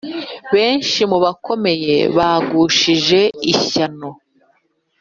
[0.53, 4.09] Benshi mu bakomeye bagushije ishyano,